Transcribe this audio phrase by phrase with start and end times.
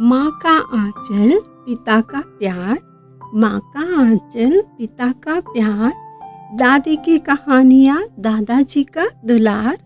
[0.00, 2.78] माँ का आंचल, पिता का प्यार।
[3.34, 5.92] माँ का आंचल, पिता का प्यार।
[6.56, 9.78] दादी की कहानियाँ, दादाजी का दुलार।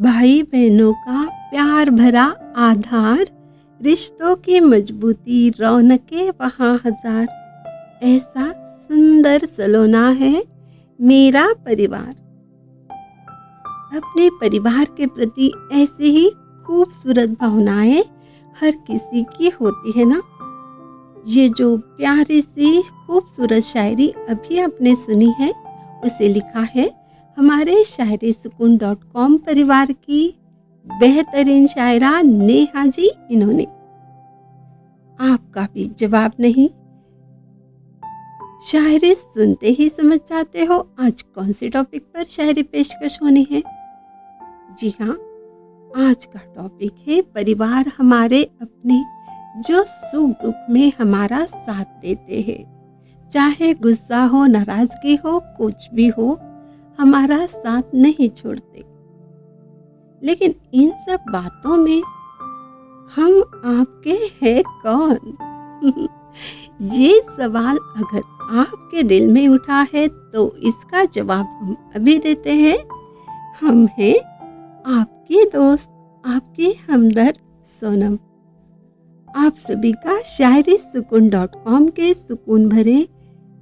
[0.00, 2.24] भाई बहनों का प्यार भरा
[2.56, 3.26] आधार।
[3.82, 7.26] रिश्तों की मजबूती, रौनके वहाँ हज़ार।
[8.02, 8.52] ऐसा
[8.88, 10.44] सुंदर सलोना है
[11.00, 12.14] मेरा परिवार।
[13.96, 16.30] अपने परिवार के प्रति ऐसी ही
[16.66, 18.04] खूबसूरत भावनाएँ
[18.58, 20.22] हर किसी की होती है ना?
[21.26, 25.50] ये जो प्यारी सी खूबसूरत शायरी अभी आपने सुनी है,
[26.04, 26.90] उसे लिखा है
[27.36, 30.36] हमारे शायरी सुकून डॉट कॉम परिवार की
[30.86, 33.64] बेहतरीन शायरा नेहा जी इन्होंने।
[35.20, 36.68] आपका भी जवाब नहीं।
[38.66, 43.62] शायरी सुनते ही समझ जाते हो आज कौन से टॉपिक पर शायरी पेशकश होनी है?
[44.80, 45.18] जी हाँ
[45.96, 49.04] आज का टॉपिक है, परिवार हमारे अपने
[49.62, 52.80] जो सुख दुख में हमारा साथ देते हैं।
[53.30, 56.40] चाहे गुस्सा हो, नाराज़गी हो, कुछ भी हो,
[56.98, 58.84] हमारा साथ नहीं छोड़ते।
[60.22, 62.02] लेकिन इन सब बातों में
[63.16, 65.36] हम आपके हैं कौन?
[66.82, 68.22] ये सवाल अगर
[68.58, 72.78] आपके दिल में उठा है तो इसका जवाब हम अभी देते हैं।
[73.60, 74.20] हम हैं
[75.30, 75.88] आपके दोस्त,
[76.26, 77.34] आपके हमदर्द,
[77.80, 78.14] सोनम।
[79.36, 83.08] आप सभी का शायरी सुकून डॉट कॉम के सुकून भरे,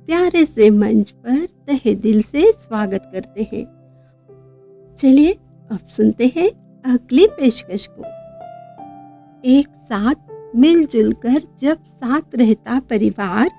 [0.06, 3.64] प्यारे से मंच पर तहे दिल से स्वागत करते हैं।
[4.96, 5.32] चलिए,
[5.70, 6.50] अब सुनते हैं
[6.94, 8.02] अगली पेशकश को।
[9.44, 10.14] एक साथ
[10.56, 13.50] मिलजुल कर जब साथ रहता परिवार,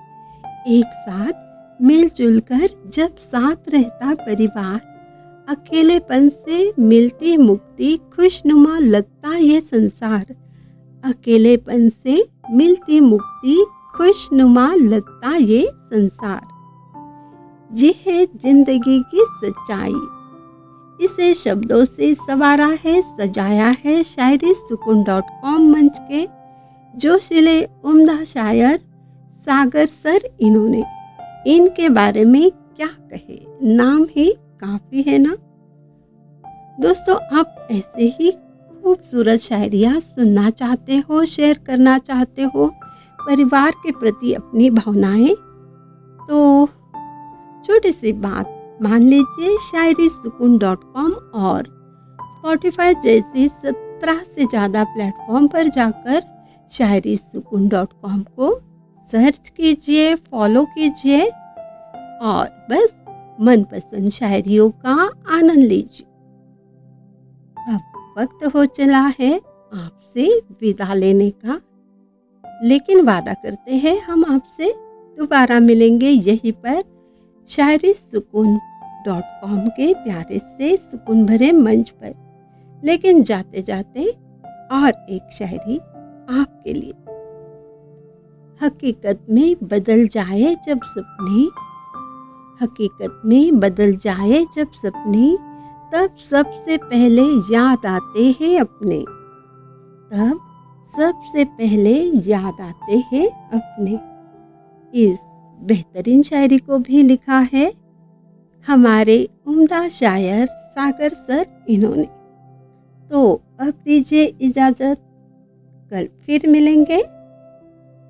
[0.67, 4.98] एक साथ मिलजुल कर जब साथ रहता परिवार
[5.49, 10.25] अकेलेपन से मिलती मुक्ति खुशनुमा लगता ये संसार।
[11.03, 13.65] अकेलेपन से मिलती मुक्ति
[13.95, 16.41] खुशनुमा लगता ये संसार।
[17.73, 19.95] ये है ज़िंदगी की सच्चाई।
[21.05, 26.27] इसे शब्दों से सवारा है, सजाया है शायरी सुकून डॉट कॉम मंच के
[26.93, 28.77] जोशिले उम्दा शायर
[29.41, 30.83] सागर सर इन्होंने।
[31.47, 33.39] इनके बारे में क्या कहे?
[33.75, 35.35] नाम ही काफ़ी है ना?
[36.79, 42.67] दोस्तों, आप ऐसे ही खूबसूरत शायरियाँ सुनना चाहते हो, शेयर करना चाहते हो,
[43.19, 45.35] परिवार के प्रति अपनी भावनाएँ?
[46.29, 46.67] तो
[47.65, 51.63] छोटी सी बात मान लीजिए शायरी सुकून डॉट कॉम और
[52.21, 56.21] स्पॉटिफाई जैसे सत्रह से ज़्यादा प्लेटफॉर्म पर जाकर
[56.73, 58.55] शायरी सुकून डॉट कॉम को
[59.13, 61.25] सर्च कीजिए, फॉलो कीजिए
[62.21, 62.95] और बस
[63.41, 66.05] मनपसंद शायरियों का आनंद लीजिए।
[67.73, 69.41] अब वक्त हो चला है
[69.73, 71.61] आपसे विदा लेने का।
[72.63, 74.73] लेकिन वादा करते हैं हम आपसे
[75.17, 76.81] दोबारा मिलेंगे यहीं पर
[77.49, 78.55] शायरी सुकून
[79.05, 82.13] डॉट कॉम के प्यारे से सुकून भरे मंच पर।
[82.83, 84.05] लेकिन जाते जाते
[84.71, 85.77] और एक शायरी
[86.39, 86.93] आपके लिए।
[88.65, 91.68] हकीकत में बदल जाए जब सपने
[92.61, 95.37] हकीकत में बदल जाए जब सपने,
[95.93, 98.99] तब सबसे पहले याद आते हैं अपने।
[100.11, 100.39] तब
[101.01, 103.99] सबसे पहले याद आते हैं अपने।
[105.05, 105.17] इस
[105.61, 107.73] बेहतरीन शायरी को भी लिखा है
[108.67, 112.07] हमारे उम्दा शायर सागर सर इन्होंने।
[113.09, 114.97] तो अब दीजिए इजाज़त।
[115.91, 117.01] कल फिर मिलेंगे।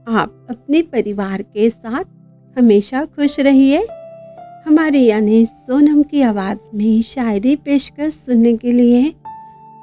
[0.08, 2.04] आप अपने परिवार के साथ
[2.58, 3.88] हमेशा खुश रहिए।
[4.69, 9.02] हमारे यानी सोनम की आवाज़ में शायरी पेशकश सुनने के लिए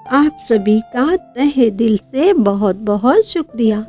[0.07, 3.81] आप सभी का तहे दिल से बहुत बहुत शुक्रिया।